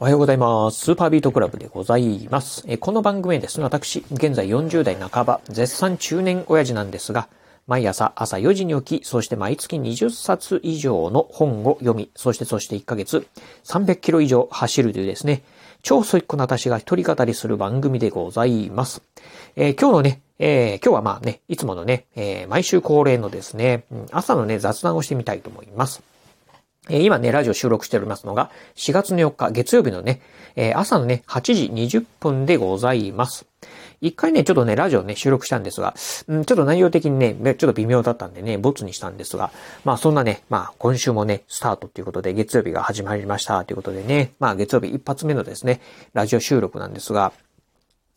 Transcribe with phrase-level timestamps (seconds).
[0.00, 0.78] おはようございます。
[0.78, 2.62] スーパービートクラブでございます。
[2.68, 7.28] えこの番組はですね、私、現在40代半ば、絶賛中年親父なんですが、
[7.66, 13.26] 毎朝朝4時に起き、そして毎月20冊以上の本を読み、そしてそして1ヶ月
[13.64, 15.42] 300キロ以上走るというですね、
[15.82, 19.02] 超ソイックな私が一人語りする番組でございます。
[19.56, 26.04] えー今日のね、えー今日はまあね、いつものね、えー毎週恒例のですね、朝のね、雑談をしてみたいと思います。
[26.90, 30.20] 今ね、ラジオ収録しておりますのが、4月の4日、月曜日のね、
[30.74, 33.46] 朝のね、8時20分でございます。
[34.00, 35.94] 一回ね、ちょっとね、ラジオね、収録したんですが、
[36.28, 39.50] うん、ちょっと内容的にね、ちょっと微妙だったんでね、ボツにしたんですが、
[39.84, 45.80] まあそんなね、まあ今週もね、スタートということで、月曜日が始まりましたということでね、まあ月曜日一発目のですね、
[46.14, 47.32] ラジオ収録なんですが、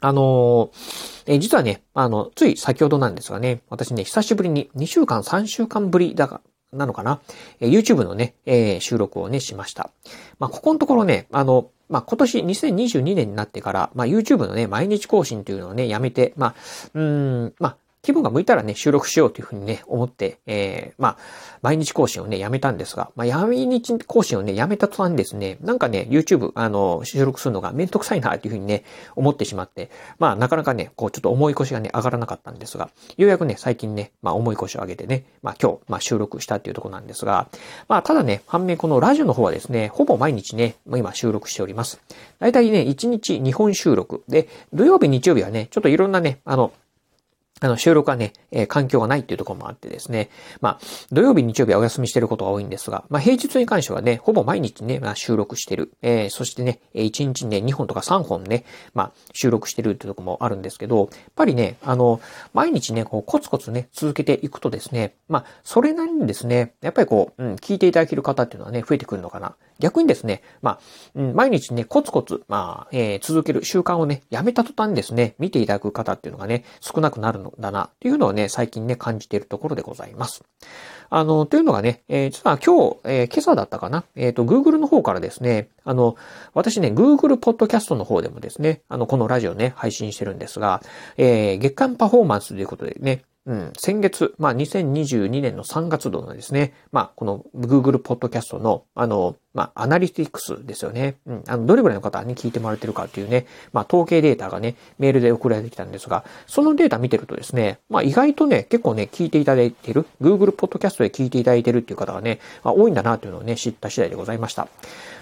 [0.00, 6.40] あのーえ実はね、あの、つい先ほどなんですがね、私ね、久しぶりに2週間、3週間ぶりだが、
[6.72, 7.20] なのかな、
[7.60, 9.90] えー YouTube のね、えー収録をね、しました。
[10.38, 16.54] まあ、ここのところね、あの、まあ、今年2022年になってから、まあ、YouTube のね、毎日更新というのをね、やめて、まあ、
[16.94, 17.76] うん、まあ、
[18.06, 21.16] 気分が向いたらね、収録しようというふうにね、思って、えー、まあ、
[21.60, 28.84] 毎日更新をね、やめたんですが、まあ、毎日更新をね、やめた途端ですね、なんかね、YouTube、あの、収録するのがめんどくさいな、というふうにね、
[29.16, 29.90] 思ってしまって、
[30.20, 37.48] まあ、なかなかね、こう、ちょっと重い腰がね、上がらなかったんですが、ようやくね、最近ね、まあ、重い腰を上げてね、まあ、今日、まあ、収録したっていうとこなんですが、
[37.88, 42.00] まあ、ただね、反面このラジオの方はですね、ほぼ毎日ね、もう今収録しております。
[42.38, 44.22] だいたいね、1日2本収録。
[44.28, 46.70] で、土曜日、日曜日はね、ちょっといろんなね、あの、
[47.62, 50.28] あの、収録はね、えー環境がないっていうところもあってですね。
[50.60, 50.78] まあ、
[51.10, 55.92] 土曜日、日曜日はお休みしてることが多いんですが、まあ、平日に関してはね、ほぼ毎日ね、まあ、収録してる。
[56.02, 62.20] えーそしてね、1日にね、2本とか3本ね、まあ、収録してるっていうところもあるんですけど、やっぱりね、あの、
[62.52, 69.56] 毎日ね、こう、コツコツね、続けていくとですね、まあ、それなりにですね、やっぱりこう、うん、聞いていただける方っていうのはね、増えてくるのかな。
[69.78, 70.78] 逆にですね、まあ、
[71.14, 80.44] うん、毎日ね、コツコツ、まあ、えー続ける習慣をね、やめた途端にですね、見ていただく方っていうのがね、少なくなるのだな、っていうのをね、最近ね、感じているところでございます。
[81.10, 86.16] あの、というのがね、えー実は今日、えー今朝だったかな、えっ、と、Google の方からですね、あの、
[86.54, 90.82] 私ね、Google ポッドキャストの方でもですね、あの、このラジオね、配信してるんですが、
[91.16, 101.16] えー月間パフォーマンスということでね、うん、先月、まあ、2022年の3月度のですね、まあ、この Google ポッドキャストの、あの、まあ、アナリティクスですよね。
[101.26, 114.68] うん、あの、どれぐらいの方に聞いてもらえてるかっていうね、まあ、統計データがね、メールで送られてきたんですが、そのデータ見てるとですね、まあ、意外とね、結構ね、聞いていただいている、Google ポッドキャストで聞いていただいているっていう方がね、まあ、多いんだなというのをね、知った次第でございました。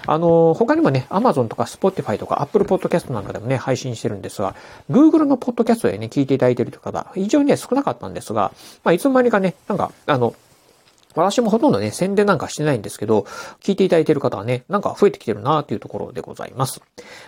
[0.07, 4.57] あの、他にもね、Amazon とか Spotify とか Apple Podcast なんかでもね、配信してるんですが、
[4.91, 8.53] Google のポッドキャストでね、聞いていただいているという方、非常にね、少なかったんですが、
[8.83, 10.35] まあ、いつの間にかね、なんか、あの、
[11.15, 13.27] 私もほとんどね、宣伝なんかしてないんですけど、
[13.61, 16.81] 聞いていただいている方はね、なんか増えてきてるなというところでございます。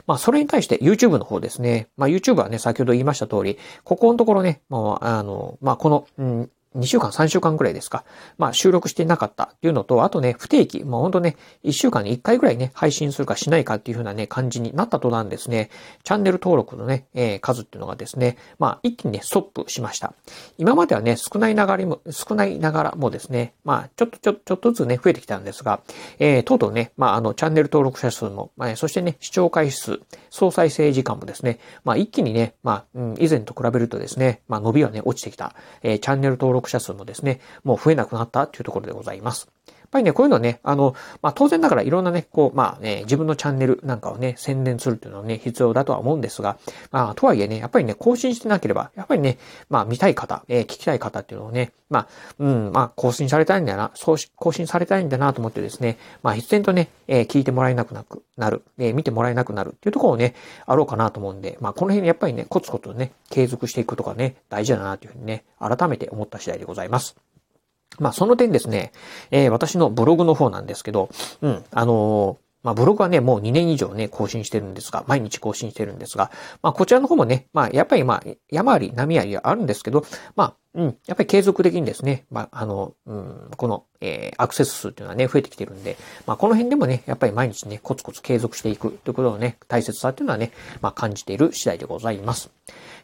[0.06, 1.88] まあ、それに対して YouTube の方ですね。
[1.96, 8.04] まあ、YouTube はね、先ほど言いました通り、ここのところね、まあ、あの、まあ、この、うん、2週間、3週間くらいですか。
[8.38, 15.70] まあ、収録してなかったっていうのと、あとね、不定期、もうほんとね、1週間に1回ぐらいね、配信するかしないかっていう風なね、感じになった途端ですね、
[16.04, 20.14] チャンネル登録のね、えー数っていうのがですね、まあ、一気にね、ストップしました。
[20.58, 25.80] 今まではね、少ないながらも、少ないながらもですね、まあ、ちょっとちょ、ちょっとずつね、増えてきたんですが、
[26.18, 30.00] えー、とうとうね、まあ、あの、チャンネル登録者数も、まあ、そしてね、視聴回数、
[30.30, 35.54] 総再生時間もですね、まあ、一気にね、まあ、うん、以前と比べるとですね、まあ、伸びはね、落ちてきた。
[35.82, 39.48] えーチャンネル登録者数もですね、もう増えなくなったというところでございます。
[39.86, 46.58] やっぱりね、こういうのはね、あの、まあ、当然ながらいろんなね、こう、まあ、ね、自分のチャンネルなんかをね、宣伝するっていうのはね、必要だとは思うんですが、
[46.90, 49.38] まあ、とはいえね、やっぱりね、更新してなければ、やっぱりね、
[49.70, 52.08] まあ、見たい方、えー聞きたい方っていうのをね、まあ、
[52.40, 60.34] うん、まあ、更新されたいんだよな、そうし、更新されたいんだなと思ってですね、まあ、必然とね、えー聞いてもらえなくなくなる、えー見てもらえなくなるっていうところをね、
[60.66, 67.16] あろうかなと思うんで、まあ、この辺やっぱりね、コツコツね、継続していくとがね、大事だなというふうにね、改めて思った次第でございます。
[67.98, 68.92] まあ、その点ですね、
[69.30, 71.08] えー私のブログの方なんですけど、
[71.40, 76.32] うん、あのーまあ、ブログはね、もう2年以上ね、更新してるんですが、毎日更新してるんですが、
[76.62, 85.96] まあ、こちらの方もね、まあ、やっぱりまあ、山あり波ありあるんですけど、まあ、うん、やっぱり継続的にですね、まあ、あの、うん、この、えーアクセス数っていうのはね、増えてきてるんで、
[86.26, 92.50] まあ、この辺でもね、やっぱり毎日ね、コツコツ継続していくということのね、大切さっていうのはね、まあ、感じている次第でございます。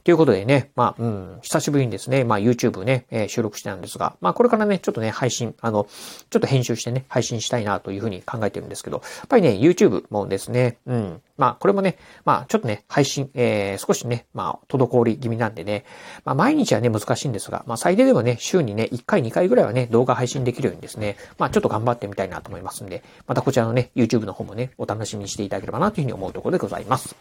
[0.04, 5.86] ということでね、まあ、うん、久しぶりにですね、まあ、YouTube ね、えー収録してたんですが、まあ、これからね、ちょっとね、配信、あの、
[6.30, 15.84] ちょっと編集してね、配信したいなというふうに考えてるんですけど、やっぱりね、YouTube もですね、うん、まあ、これもね、まあ、ちょっとね、配信、えー、少しね、まあ、滞り気味なんでね、
[16.24, 27.16] まあ、毎日はね、難しいんですが、まあ、最低でもね、週にね、1回、2回ぐらいはね、動画配信できるようにですね、まあちょっと頑張ってみたいなと思いますんで、またこちらのね、YouTube の方もね、お楽しみにしていただければなというふうに思うところでございます。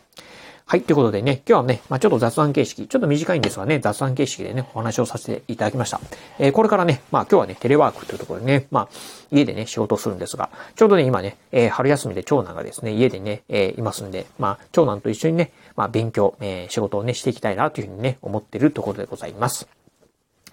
[0.65, 0.83] はい。
[0.83, 5.99] ということでね、今日はね、まあ、ちょっと雑談形式、ちょっと短いんですがね、雑談形式でね、お話をさせていただきました。
[6.39, 8.89] えー、これからね、まあ、今日はね、テレワークというところでね、まあ、
[9.31, 19.80] 家でね、仕事をするんですが、ちょうどね、今ね、えー、春休みで長男がですね、家でね、えー、いますんで、まあ、長男と一緒にね、まあ、勉強、えー、仕事をね、していきたいなというふうにね、思っているところでございます。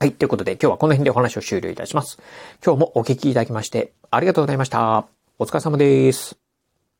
[0.00, 0.12] はい。
[0.12, 2.21] ということで、今日はこの辺でお話を終了いたします。
[2.65, 5.09] 今日もお聞きいただきまして、ありがとうございました。
[5.41, 6.48] お疲れ様です。